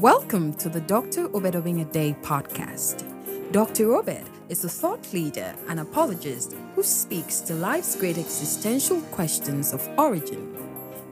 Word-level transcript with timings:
Welcome 0.00 0.54
to 0.54 0.68
the 0.68 0.80
Dr. 0.80 1.26
Obed 1.36 1.54
Obeng-Addae 1.54 2.20
podcast. 2.20 3.04
Dr. 3.52 3.94
Obed 3.94 4.28
is 4.48 4.64
a 4.64 4.68
thought 4.68 5.12
leader 5.12 5.54
and 5.68 5.78
apologist 5.78 6.56
who 6.74 6.82
speaks 6.82 7.38
to 7.42 7.54
life's 7.54 7.94
great 7.94 8.18
existential 8.18 9.00
questions 9.12 9.72
of 9.72 9.88
origin, 9.96 10.56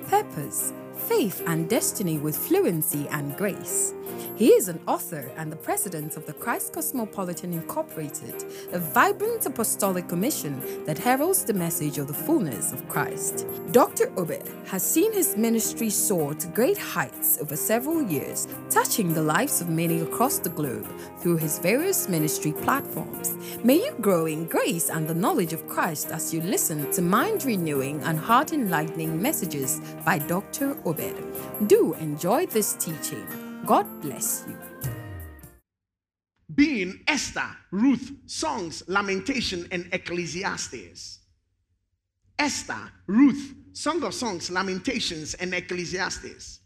purpose, 0.09 0.73
faith, 1.09 1.43
and 1.47 1.69
destiny 1.69 2.19
with 2.19 2.37
fluency 2.37 3.07
and 3.11 3.37
grace. 3.37 3.95
He 4.37 4.49
is 4.49 4.69
an 4.69 4.81
author 4.87 5.31
and 5.37 5.53
the 5.53 5.57
president 5.57 6.17
of 6.17 6.27
the 6.27 6.33
Christ 6.33 6.73
Cosmopolitan 6.73 7.53
Incorporated, 7.53 8.45
a 8.73 8.79
vibrant 8.79 9.47
apostolic 9.47 10.09
commission 10.09 10.85
that 10.85 10.99
heralds 10.99 11.45
the 11.45 11.55
message 11.55 11.99
of 11.99 12.09
the 12.09 12.15
fullness 12.15 12.73
of 12.73 12.89
Christ. 12.89 13.47
Dr. 13.73 14.11
Obed 14.17 14.49
has 14.67 14.83
seen 14.83 15.13
his 15.13 15.37
ministry 15.37 15.91
soar 15.91 16.35
to 16.35 16.49
great 16.49 16.79
heights 16.79 17.39
over 17.41 17.57
several 17.57 18.03
years, 18.03 18.49
touching 18.71 19.13
the 19.13 19.23
lives 19.23 19.61
of 19.61 19.69
many 19.69 20.01
across 20.01 20.39
the 20.39 20.49
globe 20.49 20.89
through 21.19 21.37
his 21.37 21.59
various 21.59 22.09
ministry 22.09 22.53
platforms. 22.53 23.37
May 23.63 23.77
you 23.77 23.93
grow 24.01 24.27
in 24.27 24.47
grace 24.47 24.89
and 24.91 25.07
the 25.07 25.15
knowledge 25.15 25.53
of 25.53 25.69
Christ 25.69 26.11
as 26.11 26.33
you 26.33 26.41
listen 26.41 26.91
to 26.93 27.03
mind 27.03 27.45
renewing 27.45 28.03
and 28.03 28.19
heart 28.19 28.53
enlightening 28.53 29.21
messages 29.21 29.81
by 30.05 30.19
Dr. 30.19 30.77
Obed. 30.93 31.69
Do 31.69 31.95
enjoy 31.95 32.47
this 32.47 32.75
teaching. 32.75 33.27
God 33.65 33.87
bless 34.03 34.45
you. 34.47 34.59
Being 36.55 37.01
Esther, 37.09 37.49
Ruth, 37.71 38.13
Songs, 38.27 38.83
Lamentation, 38.89 39.67
and 39.71 39.89
Ecclesiastes. 39.93 41.21
Esther, 42.39 42.93
Ruth, 43.07 43.55
Song 43.73 44.03
of 44.03 44.13
Songs, 44.13 44.51
Lamentations, 44.51 45.33
and 45.35 45.55
Ecclesiastes. 45.55 46.61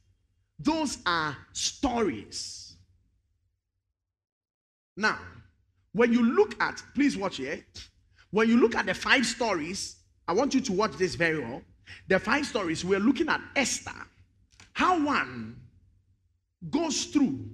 Those 0.59 0.99
are 1.07 1.37
stories. 1.53 2.77
Now, 4.97 5.19
when 5.93 6.13
you 6.13 6.23
look 6.35 6.61
at, 6.61 6.83
please 6.95 7.17
watch 7.17 7.37
here. 7.37 7.65
When 8.31 8.49
you 8.49 8.57
look 8.57 8.75
at 8.75 8.87
the 8.87 8.95
five 8.95 9.25
stories, 9.25 9.97
I 10.27 10.33
want 10.33 10.53
you 10.53 10.61
to 10.63 10.73
watch 10.73 10.97
this 10.97 11.15
very 11.15 11.39
well. 11.39 11.63
The 12.09 12.19
five 12.19 12.45
stories, 12.45 12.85
we're 12.85 12.99
looking 12.99 13.29
at 13.29 13.41
Esther, 13.55 13.93
how 14.77 15.03
one 15.03 15.59
goes 16.69 17.07
through 17.07 17.49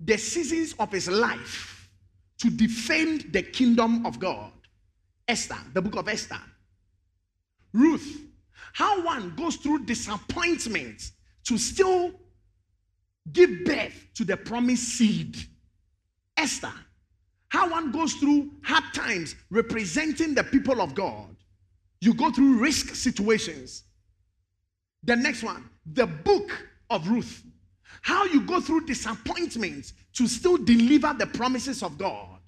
the 0.00 0.18
seasons 0.18 0.74
of 0.80 0.90
his 0.90 1.08
life 1.08 1.88
to 2.36 2.50
defend 2.50 3.32
the 3.32 3.42
kingdom 3.42 4.04
of 4.04 4.18
God. 4.18 4.50
Esther, 5.28 5.56
the 5.72 5.80
book 5.80 5.94
of 5.94 6.08
Esther. 6.08 6.40
Ruth, 7.72 8.22
how 8.72 9.04
one 9.04 9.36
goes 9.36 9.54
through 9.54 9.84
disappointment 9.84 11.12
to 11.44 11.58
still 11.58 12.10
give 13.32 13.64
birth 13.64 14.08
to 14.14 14.24
the 14.24 14.36
promised 14.36 14.98
seed. 14.98 15.36
Esther, 16.36 16.74
how 17.50 17.70
one 17.70 17.92
goes 17.92 18.14
through 18.14 18.50
hard 18.64 18.92
times 18.92 19.36
representing 19.48 20.34
the 20.34 20.42
people 20.42 20.80
of 20.80 20.92
God. 20.92 21.36
You 22.00 22.14
go 22.14 22.32
through 22.32 22.58
risk 22.58 22.96
situations. 22.96 23.84
The 25.04 25.14
next 25.14 25.44
one, 25.44 25.70
the 25.86 26.06
book 26.06 26.50
of 26.90 27.08
Ruth 27.08 27.42
how 28.04 28.26
you 28.26 28.42
go 28.42 28.60
through 28.60 28.84
disappointments 28.84 29.94
to 30.12 30.26
still 30.26 30.58
deliver 30.58 31.14
the 31.14 31.26
promises 31.26 31.82
of 31.82 31.96
God. 31.96 32.38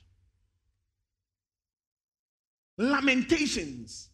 Lamentations. 2.76 4.10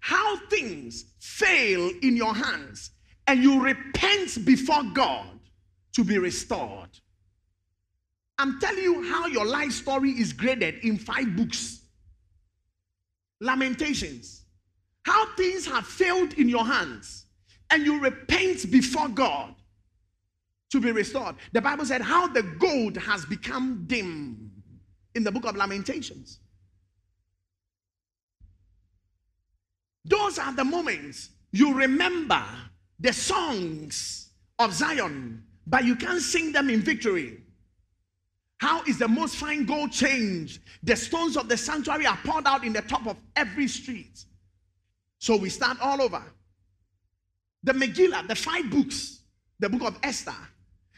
How 0.00 0.36
things 0.48 1.04
fail 1.20 1.92
in 2.02 2.16
your 2.16 2.34
hands 2.34 2.90
and 3.28 3.40
you 3.40 3.62
repent 3.62 4.44
before 4.44 4.82
God 4.92 5.38
to 5.92 6.02
be 6.02 6.18
restored. 6.18 6.90
I'm 8.38 8.58
telling 8.58 8.82
you 8.82 9.04
how 9.04 9.28
your 9.28 9.46
life 9.46 9.70
story 9.70 10.10
is 10.10 10.32
graded 10.32 10.82
in 10.82 10.98
five 10.98 11.36
books. 11.36 11.82
Lamentations. 13.40 14.42
How 15.04 15.36
things 15.36 15.66
have 15.66 15.86
failed 15.86 16.32
in 16.32 16.48
your 16.48 16.66
hands 16.66 17.23
and 17.74 17.84
you 17.84 17.98
repent 17.98 18.70
before 18.70 19.08
God 19.08 19.52
to 20.70 20.80
be 20.80 20.92
restored. 20.92 21.34
The 21.52 21.60
Bible 21.60 21.84
said 21.84 22.00
how 22.00 22.28
the 22.28 22.42
gold 22.42 22.96
has 22.96 23.26
become 23.26 23.84
dim 23.88 24.52
in 25.16 25.24
the 25.24 25.32
book 25.32 25.44
of 25.44 25.56
Lamentations. 25.56 26.38
Those 30.04 30.38
are 30.38 30.54
the 30.54 30.64
moments 30.64 31.30
you 31.50 31.74
remember 31.74 32.44
the 33.00 33.12
songs 33.12 34.30
of 34.60 34.72
Zion, 34.72 35.42
but 35.66 35.84
you 35.84 35.96
can't 35.96 36.22
sing 36.22 36.52
them 36.52 36.70
in 36.70 36.80
victory. 36.80 37.40
How 38.58 38.84
is 38.84 38.98
the 38.98 39.08
most 39.08 39.34
fine 39.34 39.64
gold 39.66 39.90
changed? 39.90 40.60
The 40.84 40.94
stones 40.94 41.36
of 41.36 41.48
the 41.48 41.56
sanctuary 41.56 42.06
are 42.06 42.18
poured 42.24 42.46
out 42.46 42.64
in 42.64 42.72
the 42.72 42.82
top 42.82 43.06
of 43.08 43.16
every 43.34 43.66
street. 43.66 44.24
So 45.18 45.36
we 45.36 45.48
start 45.48 45.78
all 45.80 46.00
over. 46.00 46.22
The 47.64 47.72
Megillah, 47.72 48.28
the 48.28 48.34
five 48.34 48.70
books, 48.70 49.20
the 49.58 49.68
book 49.68 49.82
of 49.82 49.98
Esther, 50.02 50.34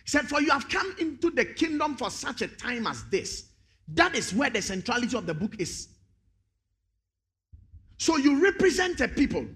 said, 0.05 0.29
For 0.29 0.41
you 0.41 0.51
have 0.51 0.69
come 0.69 0.95
into 0.99 1.31
the 1.31 1.45
kingdom 1.45 1.97
for 1.97 2.11
such 2.11 2.43
a 2.43 2.49
time 2.49 2.87
as 2.87 3.05
this. 3.05 3.51
That 3.89 4.15
is 4.17 4.35
where 4.35 4.51
the 4.51 4.61
centrality 4.61 5.17
of 5.17 5.27
the 5.27 5.35
book 5.35 5.55
is. 5.59 5.89
So 7.99 8.17
you 8.17 8.43
represent 8.43 9.01
a 9.01 9.09
people 9.09 9.47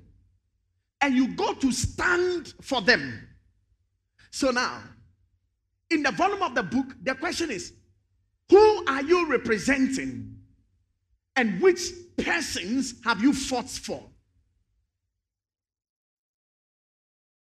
and 1.00 1.14
you 1.14 1.34
go 1.34 1.52
to 1.54 1.72
stand 1.72 2.54
for 2.62 2.80
them. 2.80 3.28
So 4.30 4.50
now, 4.50 4.80
in 5.90 6.02
the 6.02 6.12
volume 6.12 6.42
of 6.42 6.54
the 6.54 6.62
book, 6.62 6.94
the 7.02 7.14
question 7.16 7.50
is 7.50 7.72
who 8.48 8.84
are 8.86 9.02
you 9.02 9.28
representing 9.28 10.36
and 11.36 11.60
which 11.60 11.80
persons 12.16 12.94
have 13.04 13.20
you 13.22 13.32
fought 13.32 13.68
for? 13.68 14.09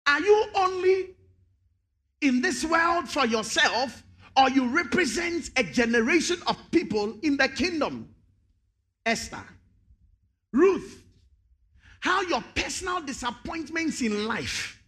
Are 0.07 0.21
you 0.21 0.45
only 0.55 1.15
in 2.21 2.41
this 2.41 2.63
world 2.65 3.07
for 3.09 3.25
yourself 3.25 4.03
or 4.37 4.49
you 4.51 4.67
represent 4.67 5.49
a 5.57 5.63
generation 5.63 6.37
of 6.45 6.55
people 6.71 7.17
in 7.23 7.37
the 7.37 7.49
kingdom. 7.49 8.07
Esther, 9.05 9.43
Ruth, 10.53 11.03
how 12.01 12.21
your 12.21 12.43
personal 12.53 13.01
disappointments 13.01 14.01
in 14.01 14.27
life, 14.27 14.79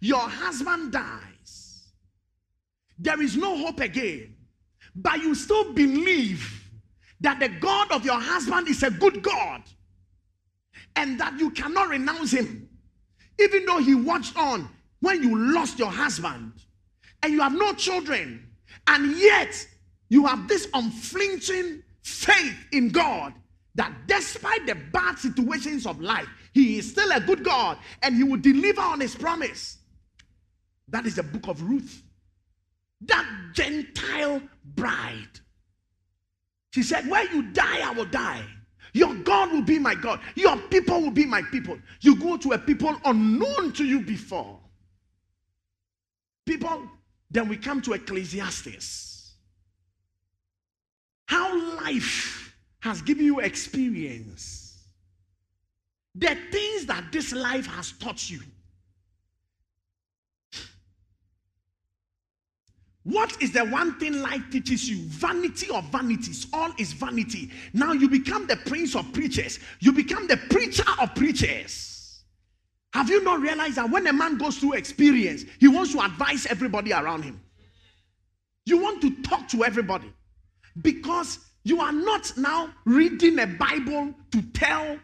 your 0.00 0.20
husband 0.20 0.92
dies, 0.92 1.86
there 2.98 3.22
is 3.22 3.36
no 3.36 3.56
hope 3.56 3.80
again, 3.80 4.36
but 4.94 5.20
you 5.20 5.34
still 5.34 5.72
believe 5.72 6.64
that 7.20 7.40
the 7.40 7.48
God 7.48 7.90
of 7.92 8.04
your 8.04 8.20
husband 8.20 8.68
is 8.68 8.82
a 8.82 8.90
good 8.90 9.22
God 9.22 9.62
and 10.94 11.18
that 11.20 11.38
you 11.38 11.50
cannot 11.50 11.88
renounce 11.88 12.32
him, 12.32 12.67
even 13.38 13.64
though 13.64 13.78
he 13.78 13.94
watched 13.94 14.36
on 14.36 14.68
when 15.00 15.22
you 15.22 15.54
lost 15.54 15.78
your 15.78 15.90
husband 15.90 16.52
and 17.22 17.32
you 17.32 17.40
have 17.40 17.52
no 17.52 17.72
children, 17.72 18.48
and 18.86 19.16
yet 19.16 19.66
you 20.08 20.26
have 20.26 20.48
this 20.48 20.68
unflinching 20.74 21.82
faith 22.02 22.56
in 22.72 22.88
God 22.88 23.34
that 23.74 23.92
despite 24.06 24.66
the 24.66 24.74
bad 24.74 25.18
situations 25.18 25.86
of 25.86 26.00
life, 26.00 26.28
He 26.52 26.78
is 26.78 26.90
still 26.90 27.10
a 27.12 27.20
good 27.20 27.44
God 27.44 27.78
and 28.02 28.16
He 28.16 28.24
will 28.24 28.38
deliver 28.38 28.80
on 28.80 29.00
His 29.00 29.14
promise. 29.14 29.78
That 30.88 31.06
is 31.06 31.16
the 31.16 31.22
book 31.22 31.46
of 31.48 31.62
Ruth. 31.62 32.02
That 33.02 33.24
Gentile 33.52 34.42
bride. 34.64 35.28
She 36.72 36.82
said, 36.82 37.08
Where 37.08 37.30
you 37.32 37.42
die, 37.52 37.88
I 37.88 37.92
will 37.92 38.06
die. 38.06 38.44
Your 38.92 39.14
God 39.14 39.52
will 39.52 39.62
be 39.62 39.78
my 39.78 39.94
God. 39.94 40.20
Your 40.34 40.56
people 40.56 41.00
will 41.00 41.10
be 41.10 41.26
my 41.26 41.42
people. 41.42 41.78
You 42.00 42.16
go 42.16 42.36
to 42.36 42.52
a 42.52 42.58
people 42.58 42.96
unknown 43.04 43.72
to 43.74 43.84
you 43.84 44.00
before. 44.00 44.58
People, 46.46 46.82
then 47.30 47.48
we 47.48 47.56
come 47.56 47.82
to 47.82 47.92
Ecclesiastes. 47.92 49.34
How 51.26 51.76
life 51.76 52.56
has 52.80 53.02
given 53.02 53.26
you 53.26 53.40
experience. 53.40 54.82
The 56.14 56.36
things 56.50 56.86
that 56.86 57.12
this 57.12 57.32
life 57.32 57.66
has 57.66 57.92
taught 57.92 58.30
you. 58.30 58.40
What 63.08 63.40
is 63.40 63.52
the 63.52 63.64
one 63.64 63.98
thing 63.98 64.20
life 64.20 64.42
teaches 64.50 64.86
you? 64.86 64.98
Vanity 65.06 65.70
of 65.70 65.84
vanities. 65.84 66.46
All 66.52 66.70
is 66.76 66.92
vanity. 66.92 67.50
Now 67.72 67.92
you 67.92 68.06
become 68.06 68.46
the 68.46 68.56
prince 68.56 68.94
of 68.94 69.10
preachers. 69.14 69.58
You 69.80 69.92
become 69.92 70.26
the 70.26 70.36
preacher 70.36 70.84
of 71.00 71.14
preachers. 71.14 72.22
Have 72.92 73.08
you 73.08 73.24
not 73.24 73.40
realized 73.40 73.76
that 73.76 73.88
when 73.88 74.06
a 74.08 74.12
man 74.12 74.36
goes 74.36 74.58
through 74.58 74.74
experience, 74.74 75.44
he 75.58 75.68
wants 75.68 75.92
to 75.92 76.04
advise 76.04 76.44
everybody 76.44 76.92
around 76.92 77.22
him? 77.22 77.40
You 78.66 78.76
want 78.76 79.00
to 79.00 79.22
talk 79.22 79.48
to 79.48 79.64
everybody 79.64 80.12
because 80.82 81.38
you 81.64 81.80
are 81.80 81.92
not 81.92 82.36
now 82.36 82.68
reading 82.84 83.38
a 83.38 83.46
Bible 83.46 84.12
to 84.32 84.42
tell 84.52 84.98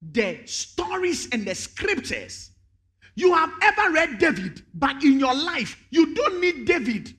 the 0.00 0.38
stories 0.46 1.28
and 1.32 1.46
the 1.46 1.54
scriptures. 1.54 2.50
You 3.18 3.34
have 3.34 3.50
ever 3.62 3.90
read 3.90 4.20
David, 4.20 4.62
but 4.74 5.02
in 5.02 5.18
your 5.18 5.34
life, 5.34 5.76
you 5.90 6.14
don't 6.14 6.40
need 6.40 6.66
David 6.66 7.12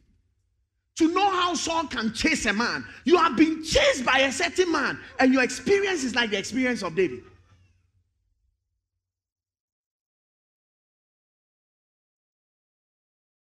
to 0.95 1.13
know 1.13 1.29
how 1.29 1.53
Saul 1.55 1.87
can 1.87 2.13
chase 2.13 2.45
a 2.45 2.53
man. 2.53 2.85
You 3.03 3.17
have 3.17 3.35
been 3.35 3.61
chased 3.65 4.05
by 4.05 4.19
a 4.19 4.31
certain 4.31 4.71
man, 4.71 4.97
and 5.19 5.33
your 5.33 5.43
experience 5.43 6.05
is 6.05 6.15
like 6.15 6.29
the 6.29 6.37
experience 6.37 6.83
of 6.83 6.95
David. 6.95 7.19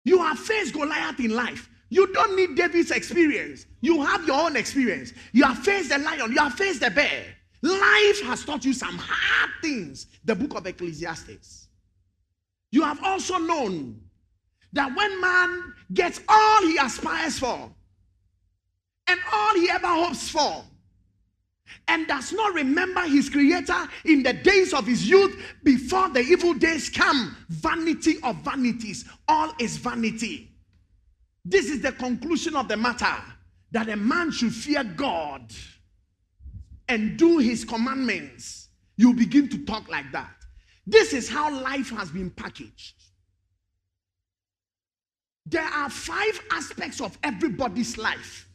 You 0.04 0.18
have 0.18 0.40
faced 0.40 0.74
Goliath 0.74 1.20
in 1.20 1.36
life. 1.36 1.70
You 1.90 2.12
don't 2.14 2.36
need 2.36 2.56
David's 2.56 2.90
experience. 2.90 3.68
You 3.82 4.02
have 4.02 4.26
your 4.26 4.42
own 4.42 4.56
experience. 4.56 5.14
You 5.34 5.44
have 5.44 5.60
faced 5.60 5.90
the 5.90 6.00
lion, 6.00 6.32
you 6.32 6.40
have 6.40 6.56
faced 6.56 6.80
the 6.80 6.90
bear. 6.90 7.26
Life 7.62 8.24
has 8.24 8.44
taught 8.44 8.66
you 8.66 8.74
some 8.74 8.98
hard 8.98 9.52
things. 9.62 10.08
The 10.26 10.34
book 10.34 10.56
of 10.56 10.66
Ecclesiastes. 10.66 11.69
You 12.72 12.84
have 12.84 13.04
also 13.04 13.38
known 13.38 14.02
that 14.74 14.96
when 14.96 15.22
man 15.22 15.74
gets 15.94 16.22
all 16.28 16.62
he 16.62 16.78
aspires 16.78 17.40
for 17.40 17.72
and 19.08 19.20
all 19.34 19.56
he 19.56 19.70
ever 19.70 19.88
hopes 19.88 20.30
for, 20.30 20.64
and 21.88 22.08
does 22.08 22.32
not 22.32 22.54
remember 22.54 23.02
his 23.02 23.30
creator 23.30 23.88
in 24.06 24.24
the 24.24 24.34
days 24.34 24.74
of 24.74 24.86
his 24.86 25.08
youth 25.08 25.40
before 25.64 26.10
the 26.10 26.20
evil 26.20 26.54
days 26.54 26.90
come, 26.90 27.36
vanity 27.50 28.18
of 28.24 28.36
vanities, 28.38 29.06
all 29.28 29.52
is 29.60 29.78
vanity. 29.78 30.52
This 31.46 31.70
is 31.70 31.82
the 31.82 31.92
conclusion 31.92 32.56
of 32.56 32.68
the 32.68 32.78
matter 32.78 33.16
that 33.72 33.90
a 33.90 33.96
man 33.96 34.32
should 34.32 34.54
fear 34.54 34.84
God 34.84 35.52
and 36.88 37.18
do 37.18 37.38
his 37.38 37.66
commandments. 37.66 38.70
You 38.98 39.14
begin 39.14 39.48
to 39.50 39.66
talk 39.66 39.88
like 39.90 40.12
that. 40.12 40.36
This 40.90 41.14
is 41.14 41.30
how 41.30 41.52
life 41.62 41.92
has 41.92 42.10
been 42.10 42.32
packaged. 42.32 42.96
There 45.46 45.64
are 45.64 45.88
five 45.88 46.42
aspects 46.52 47.00
of 47.00 47.16
everybody's 47.24 48.00
life. 48.00 48.50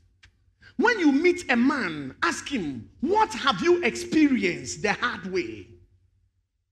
When 0.77 0.99
you 0.99 1.13
meet 1.13 1.49
a 1.49 1.57
man, 1.57 2.17
ask 2.25 2.49
him, 2.49 2.91
What 3.01 3.33
have 3.35 3.61
you 3.61 3.85
experienced 3.85 4.83
the 4.83 4.95
hard 4.95 5.33
way? 5.33 5.69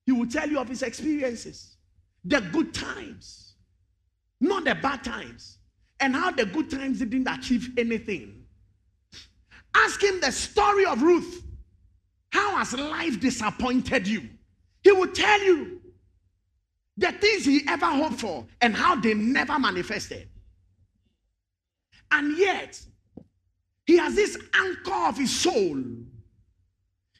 He 0.04 0.10
will 0.10 0.26
tell 0.26 0.48
you 0.50 0.58
of 0.58 0.68
his 0.68 0.82
experiences, 0.82 1.76
the 2.24 2.40
good 2.40 2.74
times, 2.74 3.54
not 4.40 4.64
the 4.64 4.74
bad 4.74 5.04
times, 5.04 5.58
and 6.00 6.16
how 6.16 6.32
the 6.32 6.44
good 6.44 6.70
times 6.70 6.98
didn't 6.98 7.28
achieve 7.28 7.70
anything. 7.78 8.46
Ask 9.76 10.02
him 10.02 10.18
the 10.18 10.32
story 10.32 10.86
of 10.86 11.02
Ruth. 11.02 11.44
How 12.30 12.56
has 12.56 12.72
life 12.72 13.20
disappointed 13.20 14.08
you? 14.08 14.28
He 14.82 14.92
will 14.92 15.12
tell 15.12 15.40
you 15.42 15.80
the 16.96 17.12
things 17.12 17.44
he 17.44 17.62
ever 17.68 17.86
hoped 17.86 18.20
for 18.20 18.46
and 18.60 18.74
how 18.74 18.96
they 18.96 19.14
never 19.14 19.58
manifested. 19.58 20.28
And 22.10 22.36
yet, 22.36 22.80
he 23.86 23.96
has 23.96 24.14
this 24.14 24.36
anchor 24.54 25.08
of 25.08 25.16
his 25.16 25.34
soul 25.34 25.82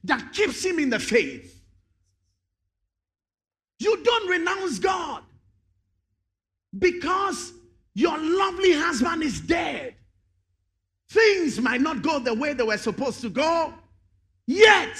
that 0.04 0.32
keeps 0.32 0.64
him 0.64 0.78
in 0.78 0.90
the 0.90 0.98
faith. 0.98 1.60
You 3.78 4.02
don't 4.02 4.28
renounce 4.28 4.78
God 4.78 5.22
because 6.78 7.52
your 7.94 8.16
lovely 8.18 8.72
husband 8.72 9.22
is 9.22 9.40
dead. 9.40 9.94
Things 11.10 11.60
might 11.60 11.80
not 11.80 12.02
go 12.02 12.18
the 12.18 12.34
way 12.34 12.52
they 12.54 12.62
were 12.62 12.78
supposed 12.78 13.20
to 13.20 13.28
go, 13.28 13.74
yet, 14.46 14.96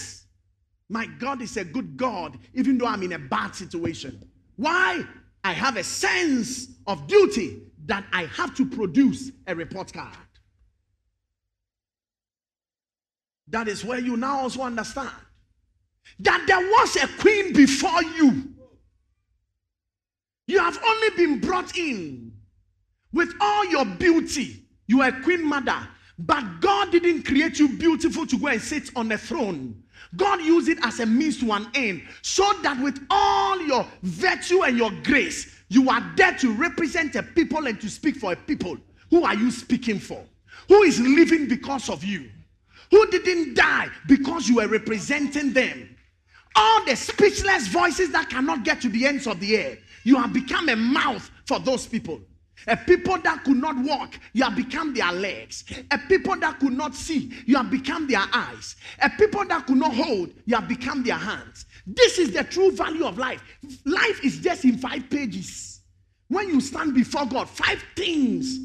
my 0.93 1.07
God 1.07 1.41
is 1.41 1.57
a 1.57 1.65
good 1.65 1.97
God, 1.97 2.39
even 2.53 2.77
though 2.77 2.87
I'm 2.87 3.03
in 3.03 3.13
a 3.13 3.19
bad 3.19 3.55
situation. 3.55 4.29
Why? 4.57 5.03
I 5.43 5.55
have 5.55 5.79
a 5.79 5.83
sense 5.83 6.69
of 6.87 7.07
duty 7.07 7.63
that 7.87 8.05
I 8.13 8.27
have 8.27 8.55
to 8.57 8.67
produce 8.67 9.31
a 9.47 9.55
report 9.55 9.91
card. 9.91 10.15
That 13.49 13.69
is 13.69 13.83
where 13.83 14.01
you 14.01 14.19
now 14.19 14.41
also 14.41 14.61
understand 14.63 15.11
that 16.21 16.45
there 16.47 16.61
was 16.61 16.97
a 16.97 17.09
queen 17.21 17.55
before 17.55 18.03
you. 18.03 18.53
You 20.47 20.59
have 20.59 20.79
only 20.87 21.11
been 21.17 21.41
brought 21.41 21.75
in 21.77 22.33
with 23.15 23.33
all 23.41 23.65
your 23.65 23.87
beauty. 23.87 24.67
You 24.87 25.01
are 25.01 25.09
a 25.09 25.23
queen 25.23 25.43
mother, 25.49 25.89
but 26.27 26.61
God 26.61 26.93
didn't 26.93 27.25
create 27.25 27.59
you 27.59 27.69
beautiful 27.69 28.27
to 28.27 28.39
go 28.39 28.47
and 28.47 28.61
sit 28.61 28.91
on 28.95 29.11
a 29.11 29.19
throne. 29.19 29.83
God 30.15 30.41
used 30.41 30.69
it 30.69 30.79
as 30.83 31.01
a 31.01 31.07
means 31.07 31.39
to 31.41 31.53
an 31.53 31.67
end 31.75 32.03
so 32.23 32.49
that 32.63 32.81
with 32.81 33.05
all 33.11 33.61
your 33.61 33.85
virtue 34.03 34.63
and 34.63 34.77
your 34.77 34.93
grace, 35.03 35.57
you 35.69 35.91
are 35.91 36.13
there 36.17 36.35
to 36.39 36.53
represent 36.53 37.17
a 37.17 37.23
people 37.23 37.67
and 37.67 37.81
to 37.81 37.89
speak 37.89 38.17
for 38.17 38.33
a 38.33 38.37
people. 38.37 38.77
Who 39.11 39.25
are 39.25 39.35
you 39.35 39.51
speaking 39.51 39.99
for? 39.99 40.23
Who 40.69 40.83
is 40.83 41.01
living 41.01 41.49
because 41.49 41.89
of 41.89 42.05
you? 42.05 42.31
Who 42.91 43.11
didn't 43.11 43.55
die 43.55 43.89
because 44.07 44.49
you 44.49 44.57
were 44.57 44.69
representing 44.69 45.53
them? 45.53 45.97
All 46.55 46.85
the 46.85 46.95
speechless 46.95 47.67
voices 47.69 48.13
that 48.13 48.29
cannot 48.29 48.65
get 48.65 48.81
to 48.83 48.91
the 48.91 49.07
ends 49.07 49.27
of 49.27 49.41
the 49.41 49.59
earth, 49.59 49.79
you 50.05 50.17
have 50.17 50.33
become 50.33 50.69
a 50.69 50.77
mouth 50.77 51.29
for 51.47 51.59
those 51.59 51.87
people. 51.87 52.21
A 52.67 52.77
people 52.77 53.19
that 53.19 53.45
could 53.45 53.57
not 53.57 53.77
walk, 53.85 54.19
you 54.33 54.45
have 54.45 54.57
become 54.57 54.95
their 54.95 55.13
legs. 55.13 55.65
A 55.91 55.99
people 55.99 56.37
that 56.37 56.61
could 56.61 56.73
not 56.73 56.95
see, 56.95 57.33
you 57.47 57.57
have 57.57 57.71
become 57.71 58.07
their 58.07 58.25
eyes. 58.33 58.77
A 59.01 59.11
people 59.11 59.45
that 59.47 59.67
could 59.67 59.79
not 59.79 59.95
hold, 59.95 60.33
you 60.47 60.55
have 60.55 60.69
become 60.69 61.03
their 61.03 61.17
hands. 61.17 61.67
This 61.87 62.19
is 62.19 62.33
the 62.33 62.45
true 62.45 62.71
value 62.71 63.05
of 63.05 63.19
life. 63.19 63.43
Life 63.85 64.25
is 64.25 64.39
just 64.39 64.65
in 64.65 64.79
five 64.79 65.11
pages. 65.11 65.81
When 66.29 66.49
you 66.49 66.61
stand 66.61 66.95
before 66.95 67.27
God, 67.27 67.49
five 67.49 67.83
things 67.97 68.59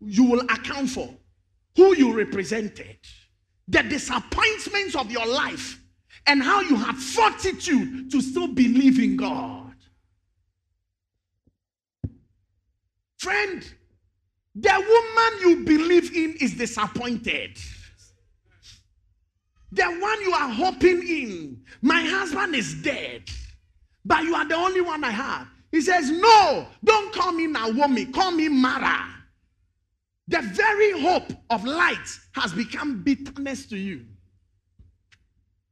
you 0.00 0.24
will 0.24 0.40
account 0.40 0.90
for 0.90 1.08
who 1.76 1.96
you 1.96 2.12
represented, 2.16 2.98
the 3.68 3.82
disappointments 3.82 4.96
of 4.96 5.10
your 5.10 5.26
life, 5.26 5.78
and 6.26 6.42
how 6.42 6.60
you 6.60 6.76
have 6.76 6.96
fortitude 6.96 8.10
to 8.10 8.20
still 8.20 8.48
believe 8.48 8.98
in 8.98 9.16
God. 9.16 9.71
Friend, 13.22 13.64
the 14.56 14.72
woman 14.72 15.40
you 15.48 15.64
believe 15.64 16.12
in 16.12 16.34
is 16.40 16.54
disappointed. 16.54 17.56
The 19.70 19.84
one 19.84 20.20
you 20.22 20.32
are 20.32 20.48
hoping 20.48 21.06
in, 21.06 21.62
my 21.82 22.02
husband 22.02 22.56
is 22.56 22.74
dead, 22.82 23.22
but 24.04 24.24
you 24.24 24.34
are 24.34 24.44
the 24.44 24.56
only 24.56 24.80
one 24.80 25.04
I 25.04 25.10
have. 25.10 25.46
He 25.70 25.80
says, 25.82 26.10
No, 26.10 26.66
don't 26.84 27.14
call 27.14 27.30
me 27.30 27.46
Naomi, 27.46 28.06
call 28.06 28.32
me 28.32 28.48
Mara. 28.48 29.06
The 30.26 30.42
very 30.42 31.00
hope 31.00 31.32
of 31.48 31.64
light 31.64 32.18
has 32.34 32.52
become 32.52 33.04
bitterness 33.04 33.66
to 33.66 33.76
you. 33.78 34.04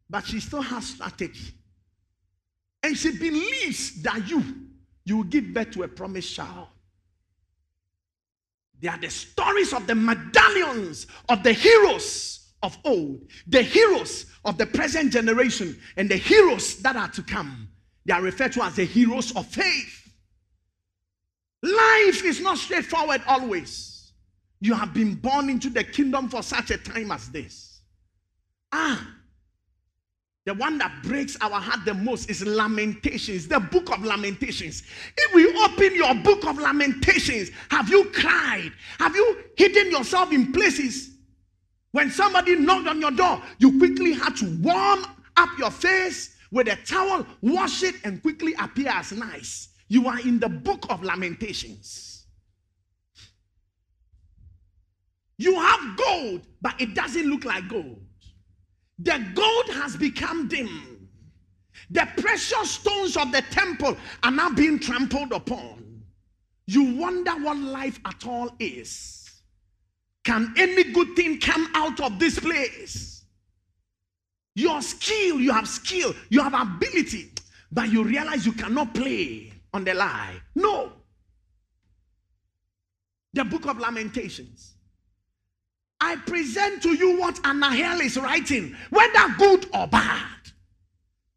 But 0.08 0.25
she 0.25 0.38
still 0.38 0.62
has 0.62 0.86
strategy. 0.86 1.52
And 2.84 2.96
she 2.96 3.10
believes 3.10 4.00
that 4.02 4.28
you, 4.28 4.44
you 5.04 5.16
will 5.16 5.25
give 5.25 5.52
birth 5.52 5.72
to 5.72 5.82
a 5.82 5.88
promised 5.88 6.32
child. 6.32 6.68
They 8.80 8.88
are 8.88 8.99
the 8.99 9.10
stories 9.10 9.72
of 9.72 9.87
the 9.87 9.94
medallions 9.94 11.06
of 11.28 11.42
the 11.42 11.52
heroes 11.52 12.52
of 12.62 12.76
old, 12.84 13.20
the 13.46 13.62
heroes 13.62 14.26
of 14.44 14.58
the 14.58 14.66
present 14.66 15.12
generation, 15.12 15.78
and 15.96 16.08
the 16.08 16.16
heroes 16.16 16.76
that 16.82 16.96
are 16.96 17.08
to 17.08 17.22
come. 17.22 17.68
They 18.04 18.12
are 18.12 18.22
referred 18.22 18.52
to 18.52 18.64
as 18.64 18.76
the 18.76 18.84
heroes 18.84 19.34
of 19.37 19.46
faith. 19.46 20.12
Life 21.62 22.25
is 22.25 22.40
not 22.40 22.58
straightforward 22.58 23.22
always. 23.26 24.12
You 24.60 24.75
have 24.75 24.94
been 24.94 25.14
born 25.14 25.50
into 25.50 25.70
the 25.70 25.84
kingdom 25.84 26.28
for 26.28 26.42
such 26.42 26.70
a 26.70 26.78
time 26.78 27.12
as 27.12 27.28
this. 27.28 27.80
Ah, 28.72 29.14
the 30.47 30.54
one 30.54 30.78
that 30.78 31.02
breaks 31.02 31.37
our 31.40 31.61
heart 31.61 31.85
the 31.85 31.92
most 31.92 32.30
is 32.30 32.44
Lamentations, 32.44 33.47
the 33.47 33.61
book 33.61 33.90
of 33.92 34.02
Lamentations. 34.04 34.82
If 35.16 35.35
we 35.35 35.47
open 35.62 35.94
your 35.94 36.14
book 36.14 36.47
of 36.47 36.59
Lamentations, 36.59 37.50
have 37.70 37.90
you 37.90 38.04
cried? 38.14 38.73
Have 38.99 39.14
you 39.14 39.38
hidden 39.56 39.90
yourself 39.90 40.32
in 40.32 40.52
places? 40.52 41.11
When 41.92 42.11
somebody 42.11 42.56
knocked 42.56 42.88
on 42.88 43.00
your 43.00 43.11
door, 43.11 43.42
you 43.59 43.78
quickly 43.78 44.12
had 44.12 44.37
to 44.37 44.59
warm 44.62 45.04
up 45.37 45.50
your 45.59 45.70
face 45.70 46.37
with 46.50 46.68
a 46.68 46.76
towel, 46.87 47.26
wash 47.42 47.82
it, 47.82 47.97
and 48.04 48.23
quickly 48.23 48.54
appear 48.59 48.88
as 48.88 49.12
nice. 49.12 49.68
You 49.88 50.09
are 50.09 50.20
in 50.20 50.38
the 50.38 50.49
book 50.49 50.87
of 50.88 51.02
Lamentations. 51.02 52.25
You 55.37 55.54
have 55.54 55.97
gold, 55.97 56.42
but 56.62 56.80
it 56.80 56.94
doesn't 56.94 57.26
look 57.26 57.44
like 57.44 57.68
gold. 57.68 58.00
The 59.02 59.25
gold 59.35 59.71
has 59.76 59.97
become 59.97 60.49
dim. 60.49 61.09
The 61.90 62.07
precious 62.19 62.71
stones 62.71 63.16
of 63.16 63.33
the 63.33 63.42
temple 63.50 63.97
are 64.23 64.30
now 64.30 64.50
being 64.50 64.78
trampled 64.78 65.33
upon. 65.33 66.02
You 66.66 66.95
wonder 66.97 67.33
what 67.33 67.57
life 67.57 67.99
at 68.04 68.26
all 68.26 68.50
is. 68.59 69.28
Can 70.25 70.52
any 70.57 70.92
good 70.92 71.16
thing 71.16 71.40
come 71.40 71.69
out 71.75 72.00
of 72.00 72.19
this 72.19 72.38
place? 72.38 73.25
Your 74.54 74.83
skill, 74.83 75.40
you 75.40 75.52
have 75.52 75.66
skill, 75.66 76.14
you 76.28 76.42
have 76.42 76.54
ability, 76.54 77.30
but 77.73 77.90
you 77.90 78.04
realize 78.04 78.45
you 78.45 78.52
cannot 78.52 78.95
play 78.95 79.52
on 79.73 79.85
the 79.85 79.95
lie. 79.95 80.37
No. 80.54 80.92
The 83.33 83.45
book 83.45 83.66
of 83.66 83.78
Lamentations. 83.78 84.69
I 86.00 86.16
present 86.16 86.83
to 86.85 86.95
you 86.95 87.19
what 87.19 87.37
Anahel 87.42 88.00
is 88.00 88.16
writing, 88.16 88.75
whether 88.90 89.35
good 89.38 89.66
or 89.75 89.87
bad. 89.87 90.26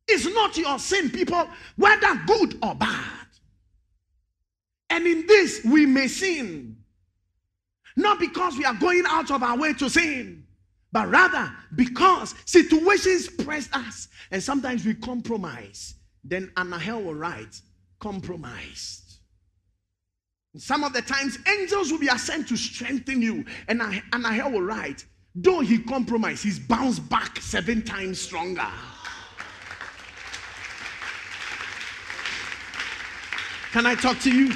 It's 0.08 0.26
not 0.26 0.58
your 0.58 0.80
sin, 0.80 1.10
people, 1.10 1.48
whether 1.76 2.16
good 2.26 2.58
or 2.64 2.76
bad. 2.76 3.28
And 4.90 5.08
in 5.08 5.26
this 5.28 5.64
we 5.66 5.86
may 5.86 6.08
sin. 6.08 6.78
Not 7.96 8.20
because 8.20 8.58
we 8.58 8.66
are 8.66 8.74
going 8.74 9.04
out 9.08 9.32
of 9.32 9.44
our 9.44 9.58
way 9.58 9.74
to 9.74 9.90
sin, 9.90 10.46
but 10.92 11.10
rather 11.10 11.52
because 11.76 12.34
situations 12.46 13.28
press 13.28 13.70
us 13.74 14.08
and 14.32 14.42
sometimes 14.42 14.86
we 14.86 14.94
compromise. 14.94 15.96
Then 16.24 16.52
Anahel 16.56 17.04
will 17.04 17.16
write, 17.16 17.62
compromised. 18.00 19.03
Some 20.56 20.84
of 20.84 20.94
the 20.94 21.02
times, 21.02 21.40
angels 21.48 21.92
will 21.92 22.00
be 22.00 22.08
sent 22.10 22.48
to 22.50 22.58
strengthen 22.58 23.22
you. 23.22 23.44
And 23.68 23.82
Anahel 23.82 24.52
will 24.54 24.62
write, 24.62 25.06
though 25.34 25.62
he 25.62 25.80
compromised, 25.80 26.44
he's 26.44 26.60
bounced 26.60 27.08
back 27.10 27.40
seven 27.40 27.82
times 27.82 28.22
stronger. 28.22 28.68
Can 33.72 33.88
I 33.88 33.96
talk 33.96 34.20
to 34.20 34.32
you? 34.32 34.54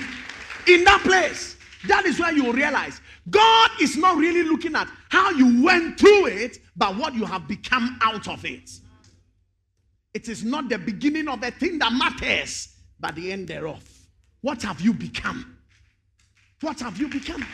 In 0.68 0.84
that 0.84 1.02
place, 1.04 1.58
that 1.88 2.06
is 2.06 2.20
where 2.20 2.32
you 2.32 2.54
realize 2.54 3.02
God 3.30 3.72
is 3.82 3.98
not 3.98 4.18
really 4.18 4.44
looking 4.44 4.76
at 4.76 4.88
how 5.10 5.32
you 5.32 5.64
went 5.64 6.00
through 6.00 6.28
it, 6.28 6.60
but 6.76 6.96
what 6.96 7.16
you 7.16 7.26
have 7.26 7.48
become 7.48 7.98
out 8.02 8.28
of 8.28 8.46
it. 8.46 8.70
It 10.14 10.30
is 10.30 10.44
not 10.44 10.70
the 10.70 10.78
beginning 10.78 11.28
of 11.28 11.42
a 11.42 11.50
thing 11.50 11.80
that 11.80 11.92
matters, 11.92 12.76
but 13.00 13.16
the 13.16 13.32
end 13.32 13.48
thereof. 13.48 13.84
What 14.42 14.62
have 14.62 14.80
you 14.82 14.94
become? 14.94 15.57
What 16.62 16.80
have 16.80 16.98
you 16.98 17.08
become? 17.08 17.46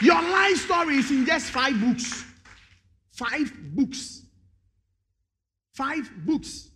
Your 0.00 0.20
life 0.20 0.56
story 0.58 0.96
is 0.96 1.10
in 1.10 1.26
just 1.26 1.46
five 1.46 1.80
books. 1.80 2.24
Five 3.12 3.52
books. 3.74 4.22
Five 5.74 6.10
books. 6.24 6.68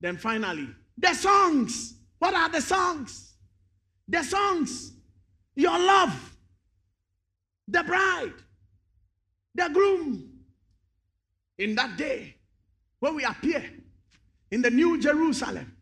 Then 0.00 0.18
finally, 0.18 0.68
the 0.98 1.14
songs. 1.14 1.94
What 2.18 2.34
are 2.34 2.50
the 2.50 2.60
songs? 2.60 3.34
The 4.08 4.22
songs. 4.22 4.92
Your 5.54 5.78
love. 5.78 6.36
The 7.68 7.82
bride. 7.84 8.34
The 9.54 9.70
groom. 9.72 10.30
In 11.58 11.74
that 11.76 11.96
day, 11.96 12.36
when 12.98 13.14
we 13.14 13.24
appear 13.24 13.64
in 14.50 14.60
the 14.60 14.70
New 14.70 15.00
Jerusalem 15.00 15.74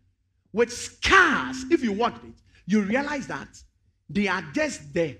with 0.52 0.72
scars, 0.72 1.64
if 1.70 1.82
you 1.82 1.92
watch 1.92 2.16
it, 2.16 2.34
you 2.66 2.82
realize 2.82 3.26
that 3.26 3.48
they 4.08 4.28
are 4.28 4.42
just 4.52 4.92
the 4.92 5.18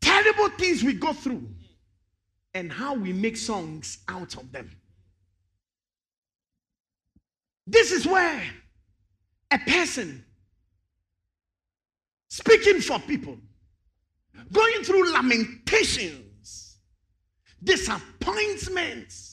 terrible 0.00 0.48
things 0.50 0.82
we 0.82 0.94
go 0.94 1.12
through 1.12 1.46
and 2.54 2.72
how 2.72 2.94
we 2.94 3.12
make 3.12 3.36
songs 3.36 3.98
out 4.08 4.36
of 4.36 4.50
them. 4.50 4.70
This 7.66 7.92
is 7.92 8.06
where 8.06 8.42
a 9.50 9.58
person 9.58 10.24
speaking 12.28 12.80
for 12.80 12.98
people, 13.00 13.36
going 14.52 14.82
through 14.82 15.12
lamentations, 15.12 16.78
disappointments, 17.62 19.29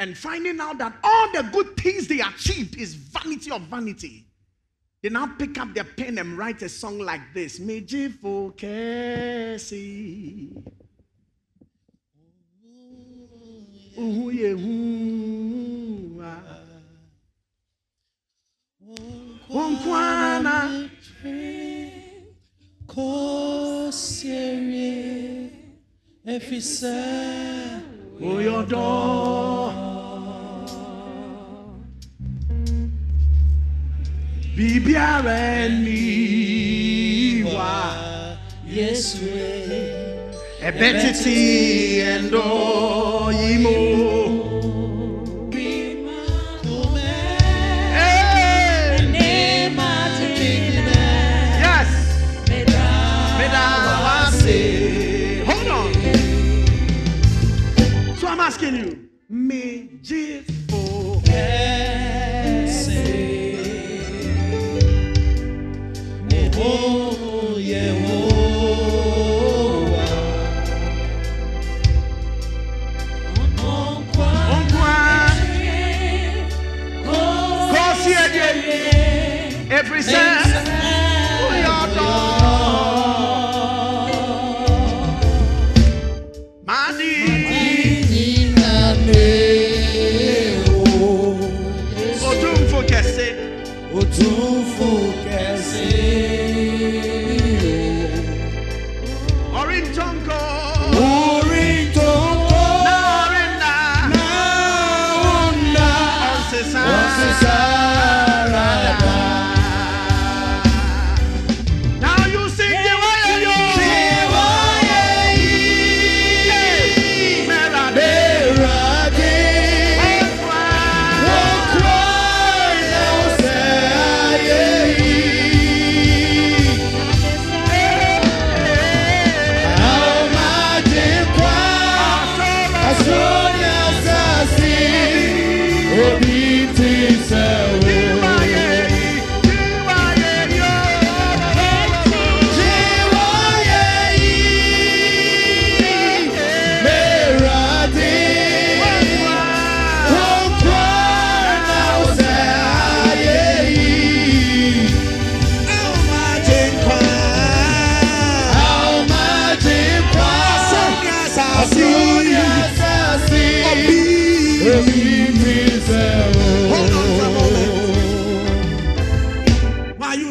and 0.00 0.16
finding 0.16 0.58
out 0.60 0.78
that 0.78 0.94
all 1.04 1.30
the 1.32 1.42
good 1.52 1.76
things 1.76 2.08
they 2.08 2.20
achieved 2.20 2.76
is 2.76 2.94
vanity 2.94 3.50
of 3.50 3.60
vanity. 3.62 4.26
They 5.02 5.10
now 5.10 5.26
pick 5.38 5.58
up 5.58 5.74
their 5.74 5.84
pen 5.84 6.16
and 6.18 6.36
write 6.38 6.62
a 6.62 6.68
song 6.70 6.98
like 6.98 7.20
this. 7.34 7.60
Meji 7.60 8.08
fokesi. 8.08 8.40
Onkwana 19.50 20.90
kosere 22.86 23.50
oyodo 28.22 29.69
bibiara 34.60 35.68
ni 35.68 37.42
wa 37.44 37.96
yesu 38.76 39.24
ebetiti 40.68 41.38
endo 42.12 42.44
yimo 43.40 43.70
Hey! 43.70 44.19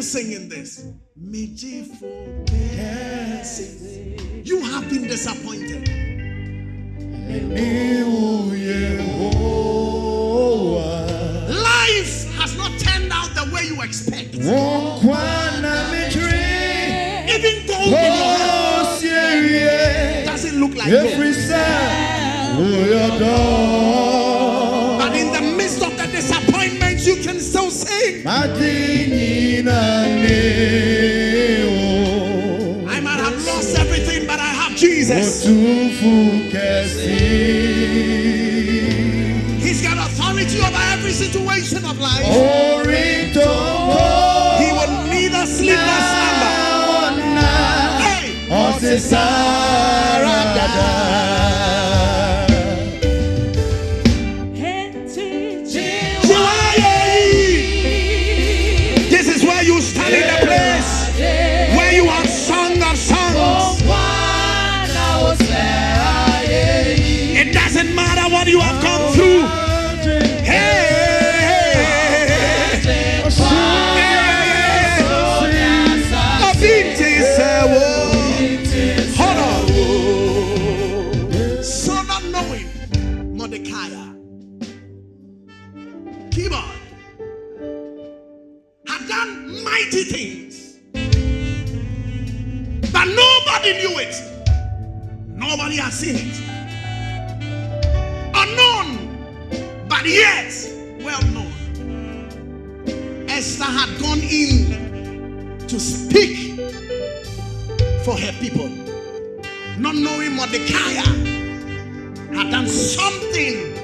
Why 0.00 0.02
are 0.02 0.02
you 0.02 0.02
singing 0.02 0.48
this? 0.48 0.86
You 4.44 4.60
have 4.62 4.88
been 4.88 5.06
disappointed. 5.06 5.88
Life 11.48 12.26
expect. 13.82 14.34
Wokwana 14.34 15.90
mitri. 15.90 16.40
Even 17.28 17.66
gold 17.66 17.86
in 17.86 17.92
your 17.92 18.38
hand 18.40 18.98
Oh, 19.00 20.24
doesn't 20.26 20.58
look 20.60 20.74
like 20.76 20.88
Every 20.88 21.32
gold. 21.32 21.46
Oh, 23.22 23.99
I 32.88 33.00
might 33.00 33.20
have 33.20 33.44
lost 33.46 33.76
everything, 33.78 34.26
but 34.26 34.38
I 34.40 34.52
have 34.60 34.74
Jesus. 34.76 35.44
He's 39.60 39.82
got 39.82 39.98
authority 40.06 40.58
over 40.60 40.82
every 40.94 41.12
situation 41.12 41.84
of 41.84 41.98
life. 42.00 42.24
He 44.60 44.72
will 44.72 44.94
neither 45.12 45.44
sleep 45.46 45.78
nor 45.88 46.00
slumber. 46.10 46.52
Hey! 48.04 48.24
Yet 100.06 100.52
well 101.00 101.22
known. 101.32 101.52
Esther 103.28 103.64
had 103.64 104.00
gone 104.00 104.20
in 104.20 105.58
to 105.68 105.80
speak 105.80 106.56
for 108.04 108.16
her 108.18 108.32
people, 108.40 108.68
not 109.78 109.94
knowing 109.94 110.34
Mordecai 110.34 110.92
had 112.32 112.50
done 112.50 112.66
something 112.66 113.74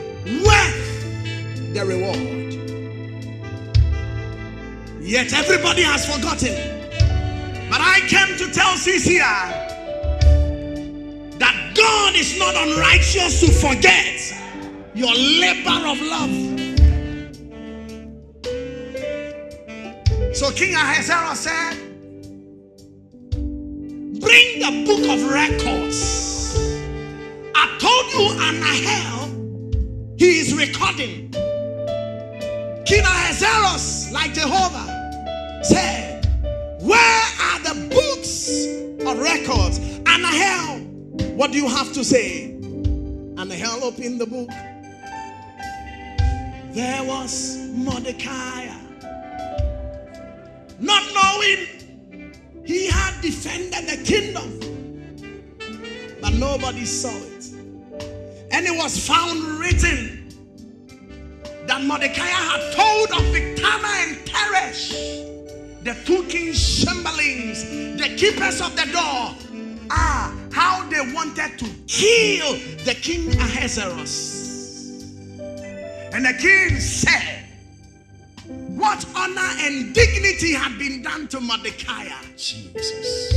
worth 0.44 1.74
the 1.74 1.84
reward. 1.84 2.36
Yet 5.00 5.32
everybody 5.32 5.82
has 5.82 6.04
forgotten. 6.04 6.54
But 7.70 7.80
I 7.80 8.00
came 8.08 8.36
to 8.38 8.52
tell 8.52 8.76
Cecilia 8.76 9.22
that 11.38 11.72
God 11.76 12.14
is 12.16 12.38
not 12.38 12.54
unrighteous 12.54 13.40
to 13.40 13.52
forget 13.52 14.45
your 14.96 15.14
labor 15.14 15.86
of 15.88 16.00
love. 16.00 16.30
So 20.34 20.50
King 20.52 20.74
Ahasuerus 20.74 21.40
said, 21.40 21.74
Bring 24.20 24.60
the 24.60 24.84
book 24.86 25.08
of 25.10 25.30
records. 25.30 26.56
I 27.54 27.76
told 27.78 28.06
you 28.12 28.34
Anahel, 28.40 30.18
he 30.18 30.38
is 30.38 30.54
recording. 30.54 31.30
King 32.86 33.02
Ahasuerus, 33.02 34.10
like 34.12 34.32
Jehovah, 34.32 35.60
said, 35.62 36.24
Where 36.80 37.22
are 37.42 37.58
the 37.60 37.88
books 37.90 38.48
of 39.06 39.18
records? 39.18 39.78
Anahel, 40.04 41.34
what 41.34 41.52
do 41.52 41.58
you 41.58 41.68
have 41.68 41.92
to 41.92 42.02
say? 42.02 42.54
Anahel 43.36 43.82
opened 43.82 44.18
the 44.18 44.26
book. 44.26 44.48
There 46.76 47.04
was 47.04 47.56
Mordecai. 47.72 48.66
Not 50.78 51.02
knowing 51.14 52.34
he 52.66 52.88
had 52.88 53.18
defended 53.22 53.88
the 53.88 54.04
kingdom, 54.04 54.60
but 56.20 56.34
nobody 56.34 56.84
saw 56.84 57.16
it. 57.16 57.46
And 58.52 58.66
it 58.66 58.76
was 58.76 59.06
found 59.08 59.42
written 59.58 60.28
that 61.66 61.82
Mordecai 61.82 62.26
had 62.26 62.74
told 62.74 63.10
of 63.10 63.24
Bigthana 63.32 64.08
and 64.08 64.16
Teresh, 64.26 64.90
the 65.82 65.94
two 66.04 66.24
kings, 66.24 66.84
chamberlains, 66.84 67.64
the 67.98 68.14
keepers 68.18 68.60
of 68.60 68.76
the 68.76 68.84
door, 68.92 69.34
ah, 69.90 70.30
how 70.52 70.86
they 70.90 71.00
wanted 71.14 71.58
to 71.58 71.64
kill 71.86 72.52
the 72.84 72.94
king 73.00 73.32
Ahasuerus. 73.40 74.35
And 76.16 76.24
the 76.24 76.32
king 76.32 76.80
said, 76.80 77.44
What 78.46 79.04
honor 79.14 79.50
and 79.60 79.94
dignity 79.94 80.54
had 80.54 80.78
been 80.78 81.02
done 81.02 81.28
to 81.28 81.40
Mordecai. 81.40 82.08
Jesus. 82.38 83.34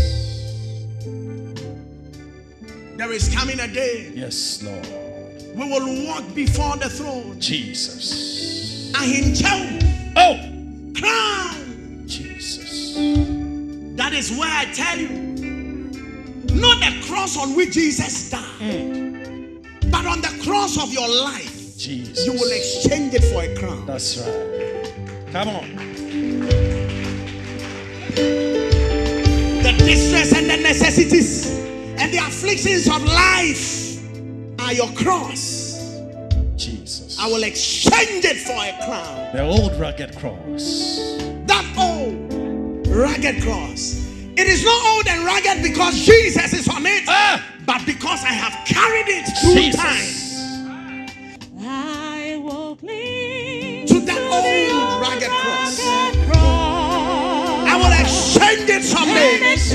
There 2.96 3.12
is 3.12 3.28
coming 3.36 3.60
a 3.60 3.68
day 3.68 4.14
Yes, 4.16 4.64
Lord. 4.64 4.88
we 5.58 5.70
will 5.70 6.06
walk 6.06 6.24
before 6.34 6.78
the 6.78 6.88
throne. 6.90 7.38
Jesus. 7.42 8.94
Ahinchau, 8.94 10.14
Oh, 10.16 10.38
crown. 10.98 12.04
Jesus. 12.08 12.94
That 13.98 14.14
is 14.14 14.32
where 14.32 14.50
I 14.50 14.72
tell 14.72 14.98
you, 14.98 15.10
not 16.56 16.80
the 16.80 17.04
cross 17.06 17.36
on 17.38 17.56
which 17.58 17.74
Jesus 17.74 18.30
died, 18.30 18.42
mm. 18.62 19.92
but 19.92 20.06
on 20.06 20.22
the 20.22 20.34
cross 20.46 20.82
of 20.82 20.94
your 20.94 21.10
life, 21.10 21.49
Jesus. 21.80 22.26
you 22.26 22.34
will 22.34 22.52
exchange 22.52 23.14
it 23.14 23.24
for 23.24 23.42
a 23.42 23.56
crown. 23.56 23.86
That's 23.86 24.18
right. 24.18 24.94
Come 25.32 25.48
on. 25.48 25.76
The 29.64 29.74
distress 29.78 30.34
and 30.34 30.50
the 30.50 30.58
necessities 30.58 31.58
and 31.98 32.12
the 32.12 32.18
afflictions 32.18 32.86
of 32.88 33.02
life 33.06 34.04
are 34.60 34.74
your 34.74 34.90
cross. 34.92 35.96
Jesus. 36.58 37.18
I 37.18 37.28
will 37.28 37.44
exchange 37.44 38.26
it 38.26 38.38
for 38.40 38.52
a 38.52 38.78
crown. 38.86 39.34
The 39.34 39.42
old 39.44 39.80
rugged 39.80 40.18
cross. 40.18 40.98
That 41.48 41.66
old 41.80 42.86
rugged 42.88 43.42
cross. 43.42 44.06
It 44.36 44.48
is 44.48 44.66
not 44.66 44.86
old 44.96 45.08
and 45.08 45.24
rugged 45.26 45.64
because 45.64 45.96
Jesus 46.06 46.52
is 46.52 46.68
on 46.68 46.86
it, 46.86 47.06
Ah! 47.08 47.42
but 47.66 47.86
because 47.86 48.22
I 48.26 48.34
have 48.34 48.68
carried 48.68 49.08
it 49.08 49.26
through 49.40 49.72
time. 49.82 49.96
Jesus. 49.96 50.26
I 50.26 50.29
exchange 59.16 59.69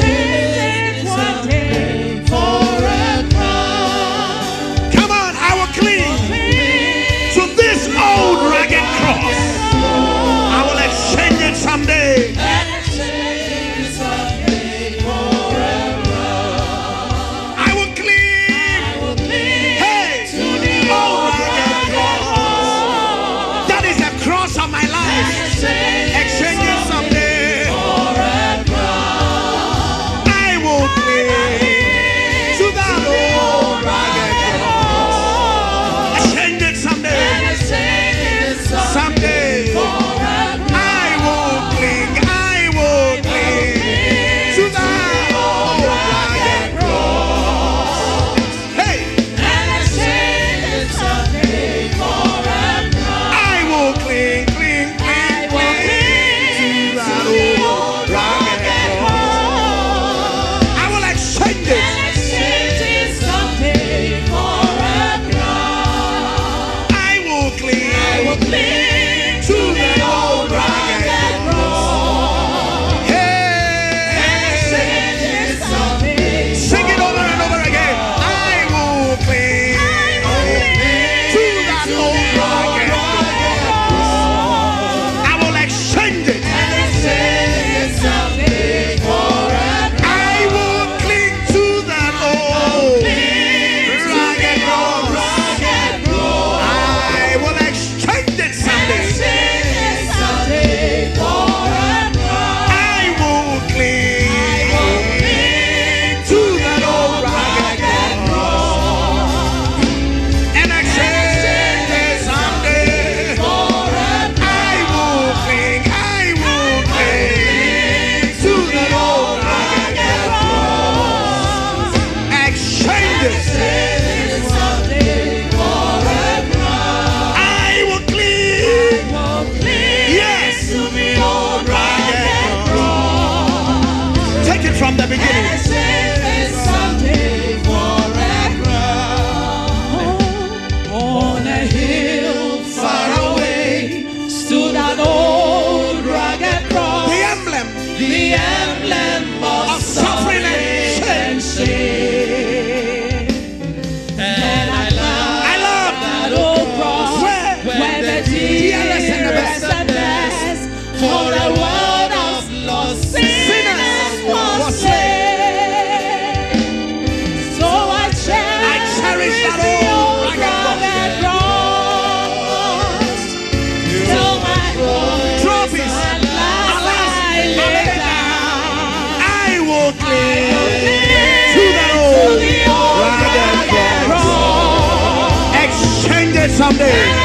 someday. 186.70 187.24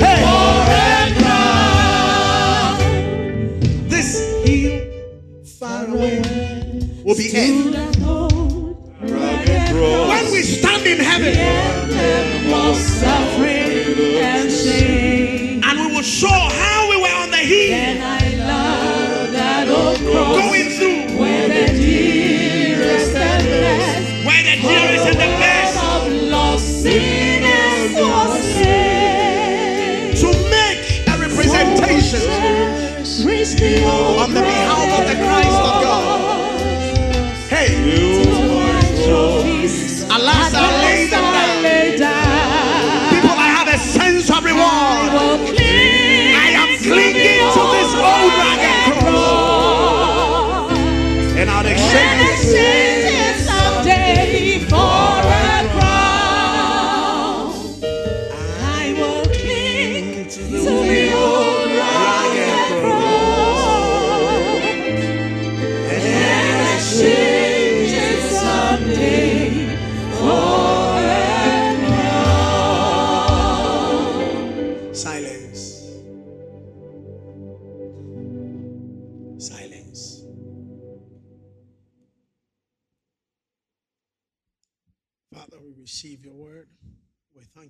Hey. 0.00 0.29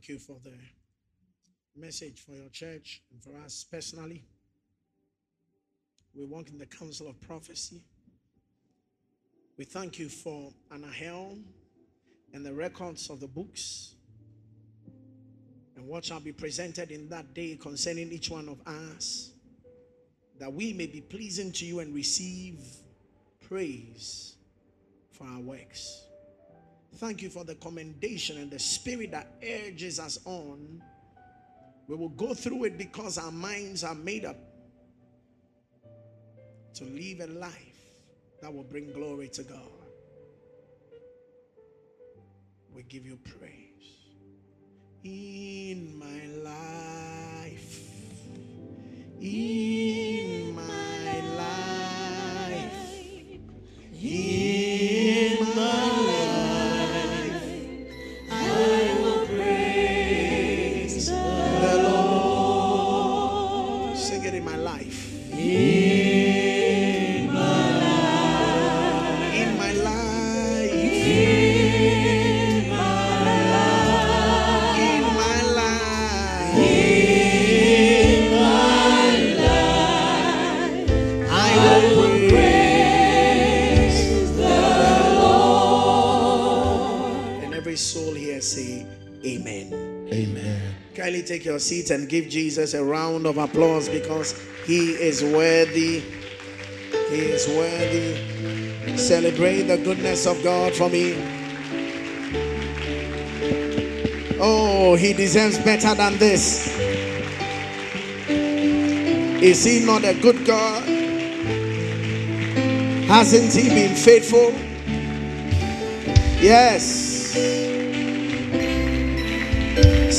Thank 0.00 0.08
you 0.08 0.18
for 0.18 0.38
the 0.42 0.56
message 1.78 2.24
for 2.24 2.32
your 2.32 2.48
church 2.48 3.02
and 3.12 3.22
for 3.22 3.38
us 3.44 3.66
personally. 3.70 4.24
We 6.14 6.24
walk 6.24 6.48
in 6.48 6.56
the 6.56 6.64
counsel 6.64 7.06
of 7.06 7.20
prophecy. 7.20 7.82
We 9.58 9.66
thank 9.66 9.98
you 9.98 10.08
for 10.08 10.54
Anahel 10.72 11.42
and 12.32 12.46
the 12.46 12.52
records 12.54 13.10
of 13.10 13.20
the 13.20 13.26
books 13.26 13.94
and 15.76 15.86
what 15.86 16.06
shall 16.06 16.20
be 16.20 16.32
presented 16.32 16.90
in 16.90 17.10
that 17.10 17.34
day 17.34 17.58
concerning 17.60 18.10
each 18.10 18.30
one 18.30 18.48
of 18.48 18.58
us, 18.66 19.32
that 20.38 20.50
we 20.50 20.72
may 20.72 20.86
be 20.86 21.02
pleasing 21.02 21.52
to 21.52 21.66
you 21.66 21.80
and 21.80 21.94
receive 21.94 22.58
praise 23.46 24.36
for 25.12 25.26
our 25.26 25.40
works. 25.40 26.06
Thank 26.96 27.22
you 27.22 27.30
for 27.30 27.44
the 27.44 27.54
commendation 27.54 28.38
and 28.38 28.50
the 28.50 28.58
spirit 28.58 29.12
that 29.12 29.34
urges 29.42 29.98
us 29.98 30.18
on. 30.24 30.82
We 31.88 31.96
will 31.96 32.10
go 32.10 32.34
through 32.34 32.64
it 32.64 32.78
because 32.78 33.18
our 33.18 33.32
minds 33.32 33.84
are 33.84 33.94
made 33.94 34.24
up 34.24 34.36
to 36.74 36.84
live 36.84 37.20
a 37.20 37.26
life 37.26 37.70
that 38.40 38.52
will 38.52 38.64
bring 38.64 38.92
glory 38.92 39.28
to 39.28 39.42
God. 39.42 39.58
We 42.74 42.82
give 42.84 43.04
you 43.04 43.18
praise 43.38 43.70
in 45.04 45.98
my 45.98 46.26
life. 46.42 47.80
In 49.20 50.54
my 50.54 50.99
Kindly 91.60 91.82
take 91.82 91.84
your 91.84 91.84
seat 91.84 91.90
and 91.90 92.08
give 92.08 92.28
Jesus 92.28 92.74
a 92.74 92.82
round 92.82 93.26
of 93.26 93.36
applause 93.36 93.88
because 93.88 94.34
he 94.66 94.92
is 94.92 95.22
worthy. 95.22 96.02
He 97.10 97.18
is 97.18 97.46
worthy. 97.48 98.96
Celebrate 98.96 99.62
the 99.62 99.76
goodness 99.76 100.26
of 100.26 100.42
God 100.42 100.74
for 100.74 100.88
me. 100.88 101.14
Oh, 104.40 104.96
he 104.96 105.12
deserves 105.12 105.58
better 105.58 105.94
than 105.94 106.18
this. 106.18 106.66
Is 109.42 109.64
he 109.64 109.84
not 109.84 110.04
a 110.04 110.14
good 110.14 110.46
God? 110.46 110.82
Hasn't 113.08 113.52
he 113.52 113.68
been 113.68 113.94
faithful? 113.94 114.52
Yes. 116.40 117.69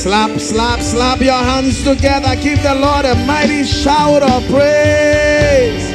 Slap, 0.02 0.40
slap, 0.40 0.80
slap 0.80 1.20
your 1.20 1.32
hands 1.32 1.84
together. 1.84 2.34
Give 2.42 2.60
the 2.60 2.74
Lord 2.74 3.04
a 3.04 3.14
mighty 3.24 3.62
shout 3.62 4.24
of 4.24 4.42
praise. 4.50 5.92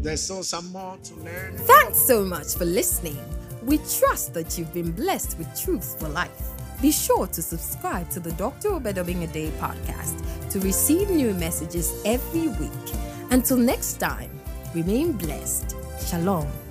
There's 0.00 0.22
still 0.22 0.44
some 0.44 0.70
more 0.70 0.96
to 1.02 1.14
learn. 1.16 1.56
Thanks 1.56 1.98
so 1.98 2.24
much 2.24 2.54
for 2.54 2.64
listening. 2.64 3.18
We 3.64 3.78
trust 3.78 4.32
that 4.34 4.56
you've 4.56 4.72
been 4.72 4.92
blessed 4.92 5.36
with 5.38 5.60
truths 5.60 5.96
for 5.98 6.08
life. 6.08 6.50
Be 6.80 6.92
sure 6.92 7.26
to 7.26 7.42
subscribe 7.42 8.08
to 8.10 8.20
the 8.20 8.30
Dr. 8.34 8.74
Obed 8.74 8.94
Obeng-Addae 8.94 9.50
podcast 9.58 10.22
to 10.50 10.60
receive 10.60 11.10
new 11.10 11.34
messages 11.34 12.00
every 12.04 12.46
week. 12.46 12.94
Until 13.32 13.56
next 13.56 13.94
time, 13.94 14.39
remain 14.74 15.12
blessed. 15.12 15.74
Shalom. 15.98 16.69